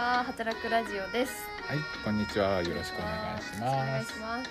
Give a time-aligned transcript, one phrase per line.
[0.00, 1.32] は働くラジオです。
[1.68, 2.62] はい、こんにちは。
[2.62, 4.10] よろしくお願いしお願ます。
[4.10, 4.50] いします。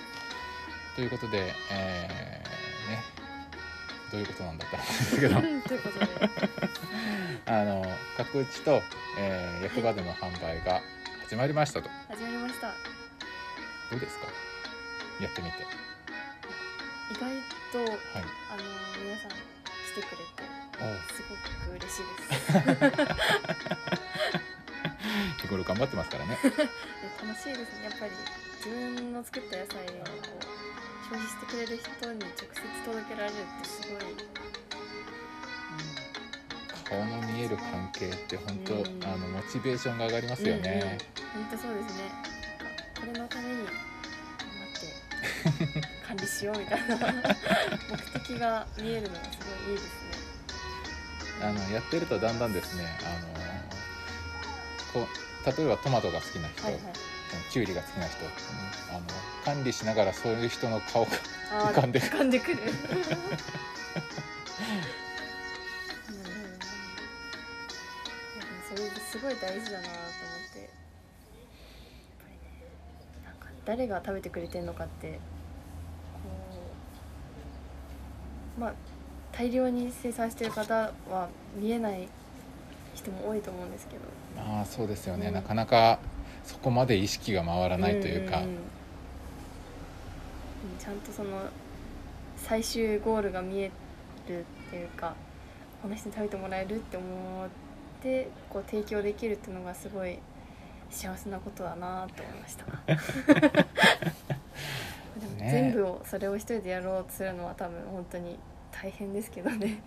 [0.94, 3.02] ということで、えー、ね、
[4.12, 6.06] どういうことなんだったんですけど、ということで、
[7.50, 7.84] あの
[8.16, 8.80] 角打ちと、
[9.18, 10.80] えー、役場での販売が
[11.24, 11.88] 始まりましたと。
[12.08, 12.68] 始まりました。
[13.90, 14.26] どうですか？
[15.20, 15.58] やってみて。
[17.10, 17.20] 意外
[17.72, 17.98] とはい。
[18.52, 18.62] あの
[19.04, 19.34] 皆さん来
[19.96, 20.24] てくれて
[20.78, 20.82] お
[21.12, 22.52] すごく嬉しいです。
[25.70, 26.36] 頑張ってますからね。
[26.42, 26.50] で
[27.22, 27.84] 楽しいですね。
[27.84, 28.10] やっぱり
[28.58, 30.04] 自分の作った野菜を
[31.06, 32.46] 消費してくれる人に直接
[32.84, 34.00] 届けられるってすごい。
[36.84, 40.98] 顔の見える関係って本当、うんあのモチベーションが上がりますよね。
[41.32, 42.02] 本当そうですね。
[42.98, 43.70] これのために頑張
[45.54, 50.10] って管理しようみたいな目的が見えるのがすごいいいですね。
[51.42, 53.49] あのやってるとだんだんですね、あの
[55.46, 56.82] 例えばトマトが好きな人、はいはい。
[57.50, 58.16] キュウリが好きな人、
[58.90, 59.00] あの
[59.44, 61.10] 管理しながらそういう人の顔が
[61.50, 62.58] 浮かんでく浮かんでくる。
[68.68, 70.60] それすごい大事だなと思って。
[70.60, 70.68] やっ
[72.18, 72.40] ぱりね、
[73.24, 75.12] なんか誰が食べてくれてるのかって。
[75.12, 75.18] こ
[78.58, 78.60] う。
[78.60, 78.74] まあ、
[79.32, 82.08] 大量に生産してる方は見えない
[83.00, 84.02] 人も多いと思うんですけど。
[84.38, 85.34] ああそうですよね、うん。
[85.34, 85.98] なかなか
[86.44, 88.48] そこまで意識が回らないというか、んんん。
[90.78, 91.42] ちゃんとその
[92.36, 93.70] 最終ゴールが見え
[94.28, 95.14] るっていうか
[95.82, 97.48] この人に食べてもらえるって思っ
[98.02, 100.18] てこう提供できるっていうのがすごい
[100.90, 102.64] 幸せなことだなと思いました。
[105.20, 108.38] でもね全部をそれを一人でやろうとするのは多分本当に
[108.70, 109.82] 大変ですけどね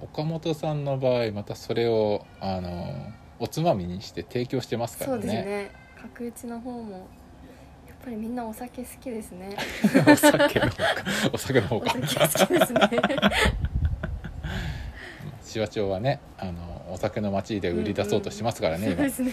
[0.00, 5.70] 岡本さんの場合またそれをあのおつまみにして提供してますかそうらねですね。
[6.14, 6.92] 角打ちの方も
[7.88, 9.56] やっぱりみんなお酒好きですね。
[10.06, 10.86] お酒の方か。
[11.32, 12.80] お酒の方おか酒好きですね。
[15.40, 18.96] 紫波町はねあのお酒の街で売り出そうとしてますからね、今。
[18.96, 19.32] そうですね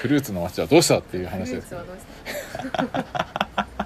[0.00, 1.52] フルーツの街はどうしたっていうフ話です。
[1.54, 2.04] ルーツはどうし
[2.72, 3.66] た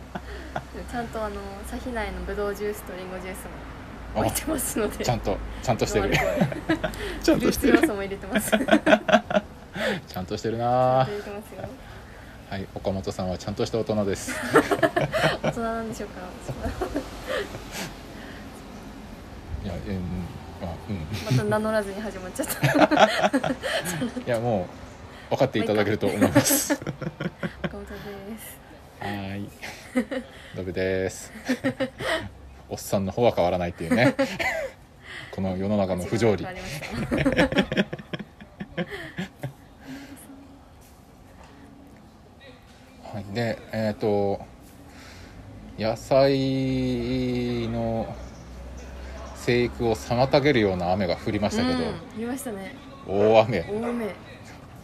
[0.91, 1.37] ちゃんとあの
[1.67, 3.45] サヒ内のブドウジュースとリンゴジュース
[4.15, 5.05] も置いてますので。
[5.05, 6.11] ちゃんとちゃんとしてる。
[7.23, 7.79] ちゃんとしてる。
[10.07, 10.67] ちゃんとしてるな。
[10.67, 11.07] は
[12.59, 14.35] い岡本さんはちゃんとした大人です。
[15.43, 16.21] 大人なんでしょうか。
[19.63, 20.27] いやうん
[20.67, 21.07] あうん。
[21.37, 23.49] また名乗らずに始まっちゃった。
[23.49, 23.53] い
[24.27, 24.67] やも
[25.31, 26.73] う分かっていただけると思います。
[26.73, 27.93] 岡本で
[28.41, 28.59] す。
[28.99, 29.49] はーい。
[30.57, 31.33] ドブです。
[32.69, 34.15] おっさんの方は変わらないっていうね
[35.33, 36.45] この世の中の不条理。
[43.13, 44.41] はい、でえっ、と
[45.79, 48.15] 野菜の
[49.35, 52.75] 生育を妨げるような雨が降りましたけど、うん見ましたね。
[53.07, 53.61] 大雨。
[53.63, 54.15] 大雨。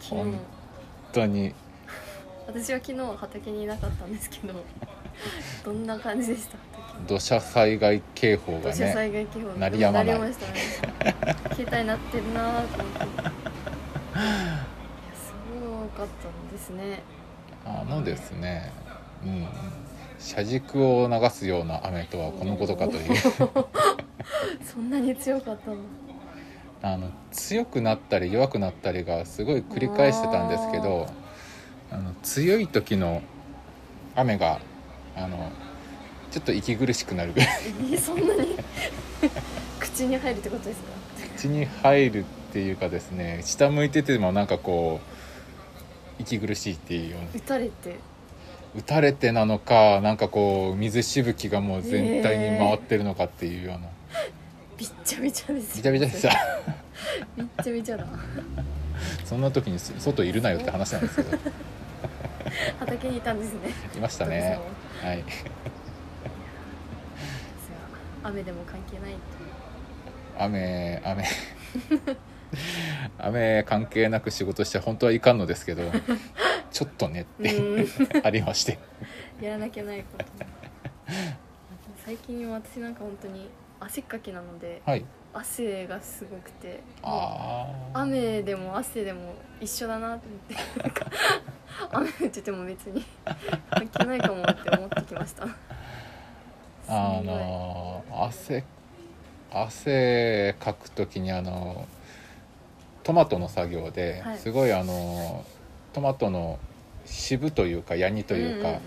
[0.09, 0.39] 本
[1.13, 1.53] 当に。
[2.47, 4.53] 私は昨日畑にいなかったんですけど
[5.63, 6.57] どんな感じでした？
[6.57, 10.07] 畑土砂災害警報が土砂ね災害警報鳴りやまない。
[10.07, 10.59] 鳴りましたね。
[11.55, 13.03] 携帯鳴ってるなーと思って。
[13.03, 13.33] いや
[15.13, 17.01] すごかったんですね。
[17.65, 18.71] あのですね、
[19.23, 19.47] うん、
[20.19, 23.15] 車軸を流すような雨とはこのことかという。
[24.63, 25.77] そんなに強かったの？
[26.83, 31.07] あの強くなったり弱くなったりがすごい繰り返してたんですけど
[31.91, 33.23] あの強い時の
[34.15, 34.59] 雨が
[35.17, 35.51] あの
[36.31, 37.49] ちょっと息苦しくなるぐらい。
[37.93, 38.55] えそんなに？
[39.79, 40.87] 口に入るってことですか？
[41.37, 42.23] 口に入るっ
[42.53, 44.99] ていうかですね下向いててもなんかこ
[46.19, 47.27] う息苦しいっていうような。
[47.35, 47.95] 打たれて？
[48.75, 53.87] 打たれてなのかなんかこう水しぶきがもう全体に回ってるのかっていうような。
[54.77, 56.29] びっちゃびちゃですびちゃびちゃでさ
[57.35, 58.05] びっちゃびちゃだ。
[59.25, 61.37] そんな時に外いるなよって話なんですけど。
[62.79, 63.59] 畑にいたんですね。
[63.95, 64.59] いましたね
[65.03, 65.23] はい。
[68.23, 69.15] 雨でも関係ない
[70.37, 71.23] 雨雨。
[73.17, 75.83] 雨関係なく仕事して本当はいかんのですけど
[76.71, 77.87] ちょっとねってうん。
[78.23, 78.79] ありまして。
[79.41, 80.25] やらなきゃないこと
[82.05, 83.49] 最近私なんか本当に
[83.79, 85.05] 汗っかきなのではい。
[85.33, 86.81] 汗がすごくて。
[87.93, 90.55] 雨でも汗でも一緒だなと思って
[91.91, 93.05] 雨降ってても別に。
[93.69, 95.47] 関係ないかもって思ってきました。
[96.89, 98.63] あの汗
[99.51, 101.85] 汗かく時にあの
[103.03, 104.37] トマトの作業ではい。
[104.37, 105.45] すごいあの
[105.93, 106.59] トマトの
[107.05, 108.81] 渋というかヤニというか、んんん。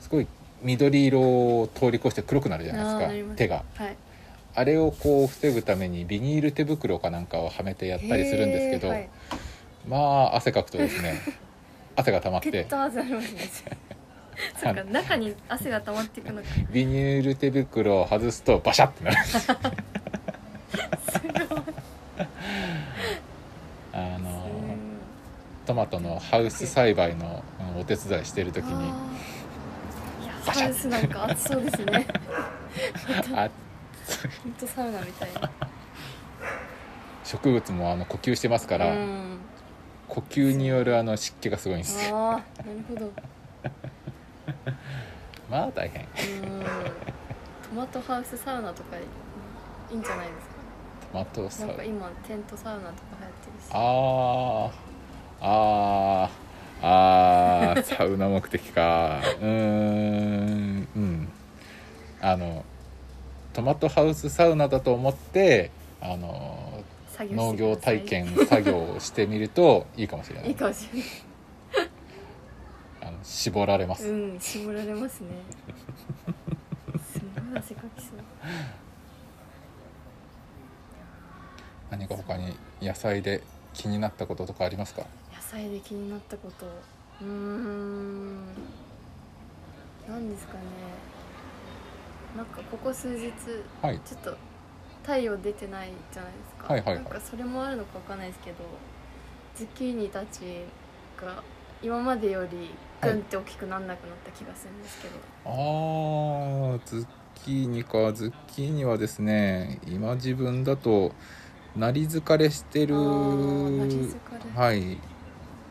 [0.00, 0.26] すごい
[0.62, 3.64] 緑色を通り越して黒くなるじゃないですか手が。
[3.74, 3.96] はい。
[4.54, 9.08] あれをこう防ぐためにビニール手袋かなんかをはめてやったりするんですけど、はい。
[9.88, 11.20] まあ汗かくとですね
[11.96, 12.50] 汗が溜まって。
[12.50, 13.40] ペット汗ありますね
[14.56, 16.48] そっか中に汗が溜まっていくのか。
[16.70, 19.16] ビニール手袋を外すとバシャってなる。
[19.24, 19.56] すごい。
[23.92, 24.50] あの
[25.66, 27.44] トマトのハウス栽培の
[27.74, 28.86] うんお手伝いしてる時に。
[28.86, 28.92] いや
[30.44, 32.06] ハウスなんか暑そうですね。
[33.36, 33.50] あ
[34.42, 35.50] 本当サウナみたいな。
[37.24, 39.31] 植物もあの呼吸してますから、うん
[40.12, 42.14] 呼吸によるあの湿気がすごいんですよ。
[42.14, 43.10] ああなるほど。
[45.50, 46.02] まあ大変。
[46.02, 46.60] うん。
[46.60, 46.68] ト
[47.74, 50.50] マトハウスサウナとかいいんじゃないです
[51.10, 53.70] トマトサウかなんか今テントサウナとか流行ってるし。
[53.70, 54.70] あー。
[55.40, 56.30] あー。
[56.82, 57.82] あー。
[57.96, 59.18] サウナ目的か。
[59.40, 60.88] うーん。
[60.94, 61.28] うん。
[62.20, 62.66] あの
[63.54, 65.70] トマトハウスサウナだと思って
[66.02, 66.71] あの
[67.30, 70.48] 農業体験作業をしてみるといいかもしれない。
[70.48, 71.08] いいかもしれない。
[73.02, 75.28] あの絞られます、うん絞られますね。
[77.12, 78.14] すごい汗かきそう。
[81.90, 83.42] 何か他に野菜で
[83.74, 85.02] 気になったこととかありますか？
[85.34, 86.66] 野菜で気になったこと。
[86.66, 88.46] うーん。
[90.08, 90.60] 何ですかね。
[92.36, 93.32] なんかここ数日
[93.82, 94.00] はい。
[94.06, 94.36] ちょっと
[95.02, 97.04] 太陽出てないじゃないですか、はいはいはい。
[97.04, 98.56] なんかそれもあるのかわかんないですけど
[99.54, 100.64] ズッキーニたち
[101.20, 101.42] が
[101.82, 102.70] 今までより
[103.02, 105.14] グンって大きくなんなくなった気がするんですけど、
[105.44, 111.12] あーズッキーニかズッキーニはですね今自分だと
[111.76, 114.14] なり疲れしてるあーなり疲
[114.54, 114.62] れ。
[114.62, 114.98] はい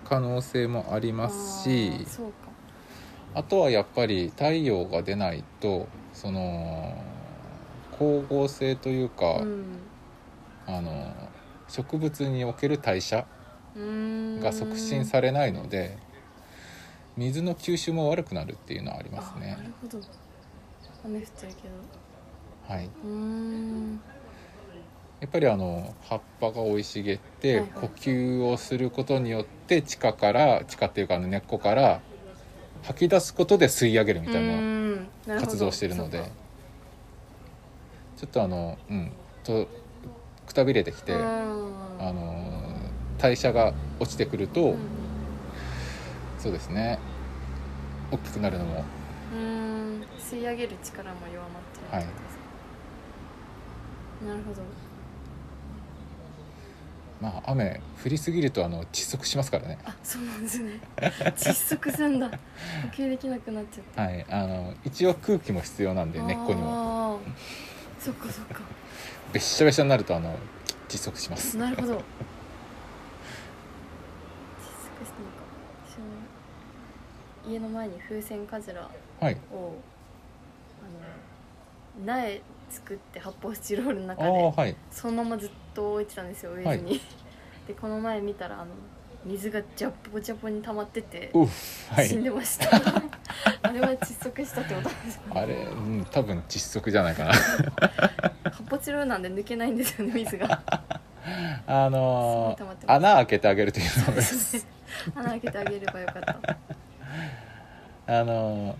[0.04, 2.34] 可能性もありますしあーそうか。
[3.34, 6.94] あとはやっぱり太陽が出ないとその
[8.02, 9.66] 光合成というか、うん。
[10.68, 11.14] あの
[11.68, 13.26] 植物における代謝
[13.76, 15.98] が促進されないので
[17.18, 20.00] 水の吸収も悪くなるっていうのはありますあなねるほど。
[21.04, 21.54] 雨降ってる
[22.68, 24.02] けはい、どうーん。
[25.20, 27.70] やっぱりあの葉っぱが生い茂って、はいはい。
[27.82, 32.02] 呼吸をすることによって地下から地下っていうかあの根っこから
[32.84, 34.48] 吐き出すことで吸い上げるみたい
[35.28, 36.32] な活動をしてるので
[38.22, 39.12] ちょっとあのうん
[39.44, 39.68] と
[40.46, 42.72] くたびれてきて、うあの
[43.18, 44.78] 代謝が落ちてくると、うん。
[46.38, 47.00] そうですね。
[48.12, 48.86] 大きくなるのも。
[49.34, 50.04] うーん。
[50.20, 52.38] 吸い上げる力も弱まってるってことです
[54.20, 54.62] か、なるほど。
[57.22, 59.80] まあ雨降りすぎるとあの窒息しますからね。
[59.84, 60.80] あそうなんですね。
[60.98, 62.30] 窒息するんだ。
[62.96, 64.02] 呼吸できなくなっちゃった。
[64.04, 64.26] はい。
[64.30, 67.20] あの一応空気も必要なんで根っこにも
[68.04, 68.62] そっかそっか。
[69.32, 70.36] べっしゃべしゃになるとあの
[70.90, 71.56] 窒息します。
[71.58, 71.94] なるほど。
[71.94, 72.06] 窒息したのか。
[75.88, 76.06] 私も
[77.48, 78.90] 家の前に風船カジラ
[79.20, 79.38] はい。
[79.54, 79.76] を
[80.82, 80.86] あ
[82.02, 84.32] の苗作って発泡スチロールのあ中であ
[84.62, 84.76] はい。
[84.90, 87.00] そのままずっと置いてたんですよ植えずに、
[87.68, 88.72] でこの前見たらあの
[89.26, 91.48] 水がジャポジャポに溜まってて、は
[92.04, 92.80] 死んいでました
[93.62, 97.34] あれは窒息したってことですかあれ、うん、多分窒息じゃないかな。
[97.34, 100.62] 発泡スチロなんで抜けないんですよね水が。
[101.68, 102.96] あのすごい溜まってます。
[102.96, 104.58] 穴開けてあげるというのです。
[104.58, 104.64] ね
[105.16, 106.58] 穴開けてあげればよかった。
[108.20, 108.76] あの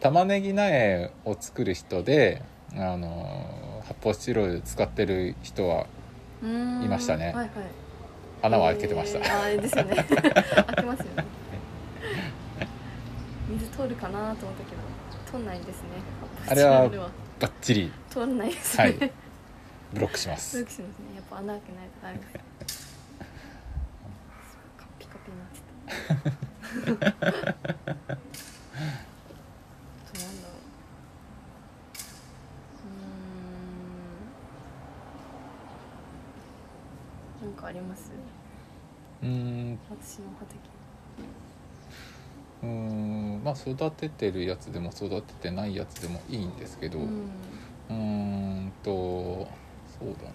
[0.00, 2.42] 玉ねぎ苗を作る人で
[2.74, 5.86] あの発泡スチロール使ってる人は
[6.42, 6.46] い
[6.88, 7.26] ましたね。
[7.26, 7.48] はいはい。
[8.42, 9.94] 穴は開けてました、えーああれですよね。
[9.94, 10.04] 開
[10.76, 11.21] けますよね。
[11.21, 11.21] 水
[13.82, 14.82] 通るかなと思ったけど
[15.30, 15.88] 通んないんですね。
[16.48, 16.88] あれは
[17.40, 17.90] バッチリ。
[18.08, 18.94] 通んないですはね、い。
[19.92, 20.58] ブロックします。
[20.58, 20.84] そうですね。
[21.16, 22.88] やっぱ穴開けないとダメです。
[24.78, 27.16] カピカピになってたなんだ。
[30.46, 30.54] ろ
[37.42, 37.48] うん。
[37.48, 38.12] なんかあります？
[39.22, 39.78] うーん。
[39.90, 40.60] 私の畑
[42.62, 43.01] うーん
[43.44, 47.02] まあ育ててるやつでも育ててないやつでもいいんですけどう
[47.90, 50.32] うんとそうだな。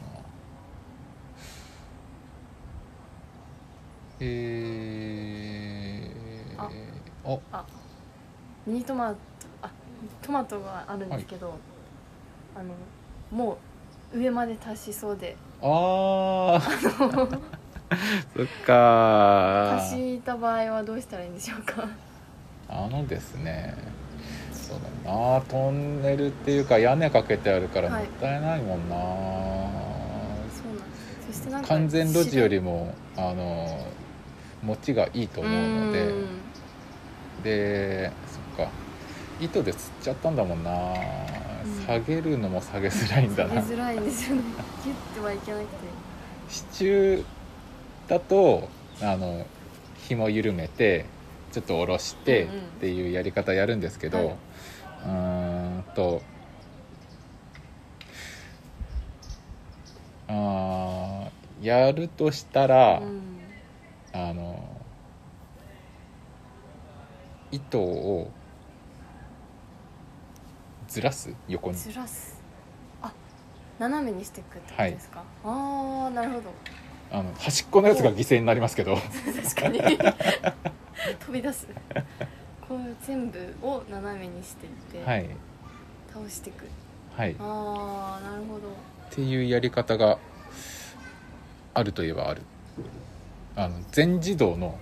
[4.19, 6.69] えー、あ
[7.51, 7.57] あ。
[7.59, 7.65] あ
[8.65, 9.17] ミニトマト
[9.61, 9.69] あ
[10.21, 11.53] トマトがあるんですけど、
[12.55, 12.73] あの
[13.31, 13.57] も
[14.13, 15.35] う上まで達しそうで。
[15.61, 16.59] あー。
[18.35, 21.87] そっか貸した場合はどうしたらいいんでしょうか？
[22.69, 23.75] あのですね
[24.51, 28.05] そうだなトンネルっていうか屋根かけてあるからもはい。
[28.05, 33.87] ったいないもんな、そうなんですそしてなんか完全路地よりももあの
[34.63, 36.37] 持ちがいいと思うので。
[37.43, 38.11] で
[38.55, 38.71] そっか。
[39.39, 40.95] 糸で釣っちゃったんだもんな、ん。
[41.85, 43.61] 下げるのも下げづらいんだな。
[43.61, 44.41] 下げづらいんですよね。
[44.83, 45.69] ギュッてはいけなくて。
[46.49, 47.23] 支柱
[48.07, 48.67] だと
[49.01, 49.45] あの
[50.07, 51.05] 紐緩めて
[51.57, 52.47] ちょっと下ろしてっ
[52.79, 54.27] ていうやり方やるんですけど、はい。
[54.27, 56.21] うーんと
[60.27, 63.21] あーやるとしたら、うん。
[64.13, 64.63] あの
[67.51, 68.29] 糸を
[70.87, 71.33] ずらす？
[71.47, 71.75] 横に。
[71.75, 72.39] ずらす。
[73.01, 73.11] あ
[73.79, 76.43] 斜めにしていくってことですか、ああなるほど。
[77.11, 78.95] あの端っこのやつが犠牲になりますけど。
[79.43, 79.79] 確かに
[81.19, 81.67] 飛び出す。
[82.67, 85.29] こう全部を斜めにしていって、はい。
[86.13, 86.65] 倒していく。
[87.15, 87.31] はい。
[87.31, 88.61] っああなるほど。
[89.09, 90.17] ていうやり方が
[91.73, 92.41] あるといえばある。
[93.55, 94.77] あの全自動の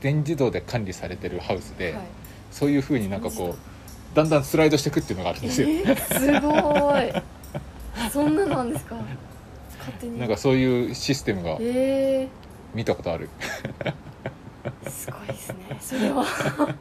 [0.00, 2.02] 全自動で管理されてるハウスで、はい。
[2.50, 7.22] そういうふうになんかこうだんだんスライドしていくっていうのがあるんですよ、えー、すごい。
[8.10, 8.96] そんななんですか。
[9.78, 10.18] 勝手に。
[10.18, 12.28] なんかそういうシステムがえ
[12.74, 13.28] 見たことある。
[13.80, 13.94] ー、
[14.90, 16.24] すごいですねそれは。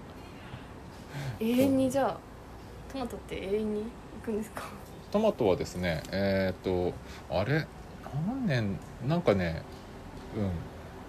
[1.39, 2.18] 永遠にじゃあ
[2.92, 3.84] トマトって永遠に
[4.20, 4.63] 行くんですか？
[5.12, 6.94] トマトはですねえっ、と
[7.30, 7.66] あれ？
[8.28, 8.80] 何年？
[9.08, 9.62] なんかね
[10.36, 10.51] うん。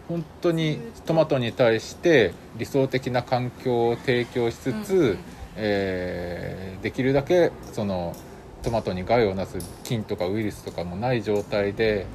[0.09, 5.19] 本当にトマトに対して理想的な環境を提供しつつ、うんうん。
[5.57, 8.15] えーできるだけその
[8.63, 12.07] トマトに害をなす菌とかウイルスとかもない状態で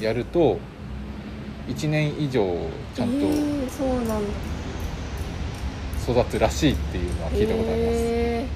[0.00, 0.58] やると
[1.66, 2.46] 1年以上
[2.94, 4.16] ちゃんえー、そうなんだ。
[6.06, 7.94] と育つらしいっていうのは聞いたことあります。
[7.98, 8.46] え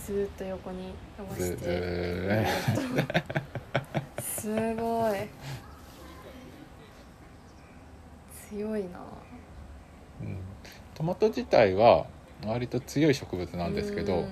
[0.00, 2.46] ー、ずーっと横に伸ばずして
[4.20, 5.28] すごい。
[8.48, 8.88] 強いな。
[10.22, 10.38] うん。
[10.94, 12.06] トマト自体は
[12.44, 14.24] 割と強い植物なんですけど、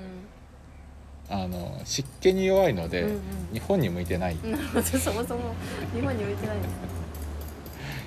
[1.28, 3.20] あの湿気に弱いので、うんうん。
[3.52, 4.36] 日本に向いてない。
[4.82, 5.54] そもそも
[5.94, 6.95] 日本に向いてないんです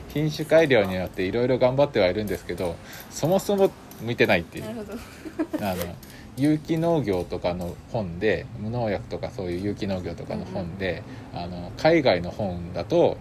[0.10, 2.76] 品種改良によっていろいろ頑張ってはいるんですけど
[3.10, 4.66] そもそも向いてないっていう。
[4.66, 4.94] なるほど。
[5.66, 5.96] あの
[6.38, 13.18] 有機農業とかの本で無農薬とかそういう有機農業とかの本で、あの海外の本だと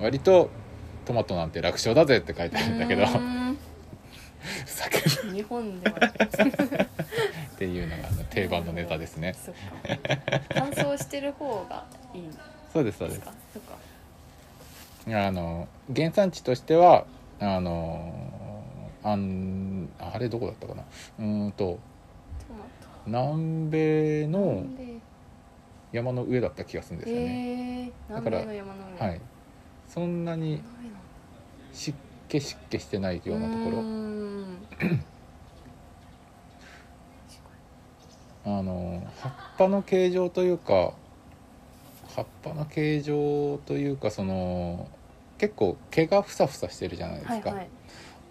[0.00, 0.50] 割と
[1.06, 3.06] トマトなんて楽勝だぜって書いてあるんだけど
[5.32, 5.98] 日本ではっ
[7.56, 9.34] ていうのがあの定番のネタですね。
[10.54, 12.28] 乾燥してる方がいい
[12.72, 13.20] そうですそうです
[15.08, 17.06] あの原産地としては
[17.40, 18.14] あの
[19.02, 20.82] あんあれどこだったかな。
[21.18, 21.78] うーんとト
[23.06, 24.64] 南米の
[25.90, 29.08] 山の上だった気がするんですよね、えー、南米の山の上。
[29.08, 29.20] はい。
[29.88, 30.62] そんなに
[31.72, 33.82] 湿気湿気してないようなところ。
[38.44, 40.94] あの葉っぱの形状というか
[42.14, 44.88] 葉っぱの形状というかその
[45.38, 47.68] 結構毛がふさふさしてるじゃないですか、はいはい。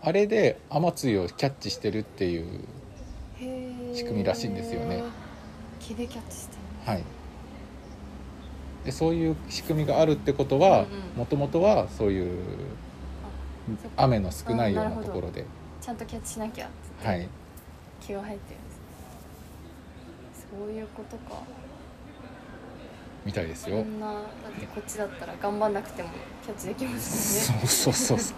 [0.01, 2.65] あれで雨露をキャッチしてるっていう
[3.93, 5.03] 仕組みらしいんですよね。
[5.79, 7.03] 毛でキャッチしてはい。
[8.85, 10.85] でそういう仕組みがあるってことは
[11.15, 12.39] もともとはそういう
[13.97, 15.45] 雨の少ないようなところで。
[15.81, 17.07] ちゃんとキャッチしなきゃっつって。
[17.07, 17.27] はい。
[17.99, 18.81] 毛が生えてるんですね。
[20.59, 21.41] そういうことか
[23.25, 26.09] みたいですそよんなだってこっちだったら頑張んなくても
[26.43, 28.37] キャッチできますそうそうそうそう。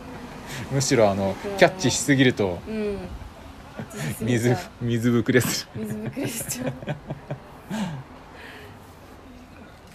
[0.73, 2.97] むしろあの キャッチしすぎるとうん。
[4.21, 5.81] 水水ぶくれする。
[5.85, 6.73] 水ぶくれしちゃう。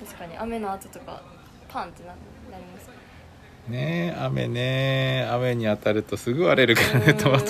[0.05, 1.23] 確かに雨の後とか
[1.69, 2.15] パンってなな
[2.59, 7.45] りますねねえ雨ね雨に当たるとすぐ割れるからねトマト。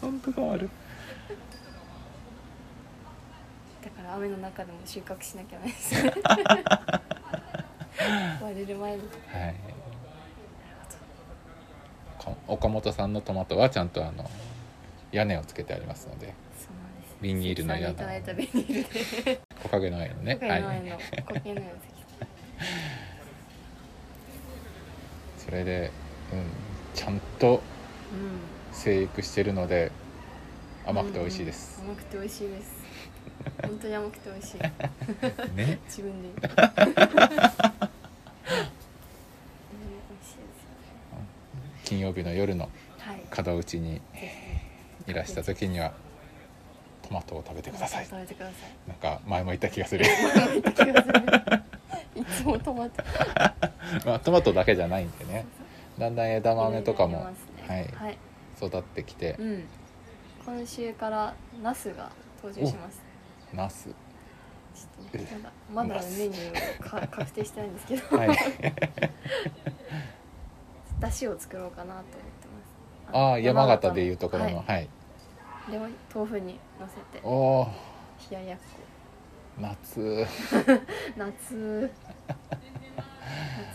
[0.00, 0.68] 本当変わる
[3.82, 6.02] だから雨の中でも収穫しなきゃないです。
[6.02, 6.12] ね
[8.42, 8.98] 割れる前に。
[8.98, 9.04] は
[9.48, 9.54] い。
[12.22, 14.28] か岡本さんのトマトはちゃんとあの
[15.10, 16.34] 屋根をつけてありますので。
[16.58, 17.16] そうなんです。
[17.20, 17.92] ビニールの屋根。
[17.92, 19.40] いただいたビニールで。
[19.62, 20.38] 木陰の屋根ね。
[20.40, 20.62] 今はい。
[20.62, 21.66] 回の前の固形のや
[25.38, 25.90] それで、
[26.32, 26.46] うん、
[26.94, 27.60] ちゃんと
[28.10, 28.38] つうん。
[28.72, 29.90] 生育してるので
[30.86, 32.81] 甘くて美味しいです、うん甘くて美味しいです
[33.62, 34.58] 本当に甘くて美味しい。
[35.56, 35.78] ね。
[35.86, 36.28] 自分で。
[36.28, 37.72] 言うえー
[41.84, 43.44] 金曜日の夜のはい。
[43.44, 44.32] 門打ちにぜ
[45.06, 45.92] いらした時には
[47.02, 48.06] トマトを食べてひください。
[48.06, 48.88] 食べてください。
[48.88, 50.04] なんか前も言った気がする。
[50.04, 52.22] 言った気がする。
[52.22, 53.02] いつもトマト。
[54.06, 55.44] まあトマトだけじゃないんでね。
[55.98, 57.24] だんだん枝豆とかも、ね。
[57.68, 57.88] はい。
[57.94, 58.18] はい。
[58.56, 59.36] 育ってきて。
[59.38, 59.64] うん。
[60.44, 62.10] 今週からナスが
[62.42, 63.00] 登場します
[63.54, 63.88] ナス
[64.74, 65.26] ちょっとね
[65.72, 65.88] まだ。
[65.88, 68.28] まだメニューか 確定してないんですけど、はい。
[70.98, 72.16] だしを作ろうかなと思って
[72.48, 73.16] ます。
[73.16, 74.88] ああ山形でいうところのははい、
[75.68, 75.78] い、で
[76.14, 77.20] 豆腐にのせて。
[77.22, 77.68] おお
[78.30, 78.58] 冷ややっ
[79.58, 80.80] 夏こ。
[81.16, 81.90] 夏。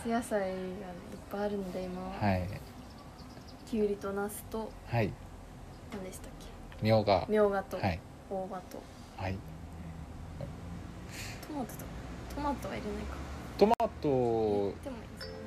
[0.03, 0.07] 夏。
[0.07, 0.55] 野菜がいっ
[1.29, 2.01] ぱいあるので今。
[2.01, 2.47] は、はい。
[3.65, 4.71] きゅうりとナスと。
[4.87, 5.11] はい。
[5.91, 6.31] 何でしたっ
[6.81, 7.21] みょうが。
[7.21, 7.77] けみょうがと。
[7.77, 7.99] はい。
[8.29, 8.81] 大葉と。
[9.17, 9.37] はい
[11.47, 11.85] トマトと
[12.35, 13.15] トマトは入れないか。
[13.57, 14.17] トマトでも
[14.67, 15.37] いいですかね。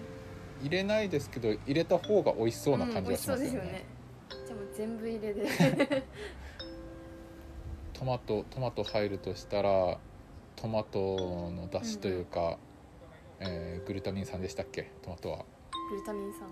[0.62, 3.87] 入れないですけど入れた方が美味しそうな感じがしますよね,、うん美味し
[4.37, 4.45] そうですよね。
[4.47, 6.02] じゃあもう全部入れで
[7.95, 9.99] トマトトマト入るとしたら
[10.57, 12.59] トマトの出汁というか、
[13.40, 14.90] えーグルタミン酸でしたっけ？
[15.02, 15.45] トマトは。
[15.90, 16.49] グルタミン酸。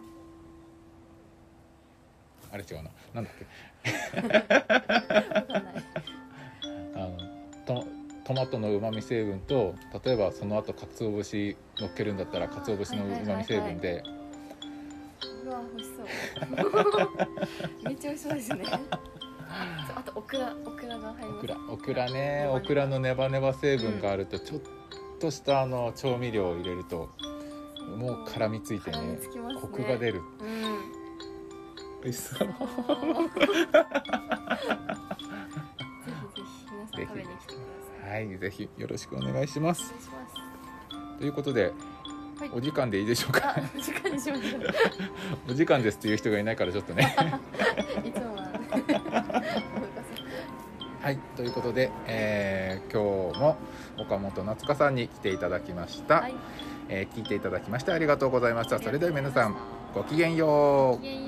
[2.50, 2.90] あれ違うな。
[3.14, 3.46] なんだっけ？
[6.94, 7.16] あの
[7.66, 7.84] ト
[8.28, 14.02] トマトのうまみ成分と例えばその後鰹節乗っけるんだったら鰹節のうまみ成分で。
[15.46, 16.06] うわ美味しそう。
[17.88, 18.64] めっちゃ美味しそうですね。
[19.96, 21.38] あとオクラオクラが入ります。
[21.38, 22.50] オクラオクラね。
[22.52, 24.60] オクラのネバネバ成分があるとちょっ
[25.18, 27.08] としたあの調味料を入れると
[27.96, 29.20] もう絡みついて絡ねね。
[29.58, 30.20] コクが出る。
[30.40, 30.92] うん。
[32.02, 32.48] 美味しそう。
[36.94, 37.67] ぜひぜひ皆さん食べに来てください
[38.08, 39.92] はいぜひよろしくお願いします。
[41.18, 41.72] ということで
[42.38, 42.50] はい。
[42.54, 43.54] お時間でいいでしょうか？
[43.56, 44.62] あ時間にしましょう。
[45.52, 47.14] お時間ですっていう人がいないからちょっとね。
[48.04, 48.42] いつもは。
[48.42, 48.48] ね
[51.02, 53.56] はいということで、えー今日も
[53.98, 56.34] 岡本夏香さんに来ていただきました、はい。
[56.88, 58.78] えー聞いていただきましてありがとうございました。
[58.78, 59.56] それでは皆さん
[59.94, 61.27] ごきげんよう